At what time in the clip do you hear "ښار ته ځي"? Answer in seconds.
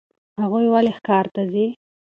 1.03-1.65